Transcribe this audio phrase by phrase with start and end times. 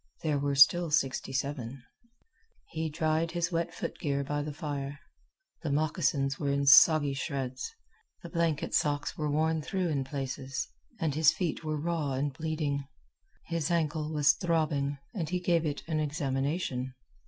[0.23, 1.83] There were still sixty seven.
[2.71, 4.99] He dried his wet foot gear by the fire.
[5.61, 7.69] The moccasins were in soggy shreds.
[8.23, 10.67] The blanket socks were worn through in places,
[10.99, 12.83] and his feet were raw and bleeding.
[13.45, 16.95] His ankle was throbbing, and he gave it an examination.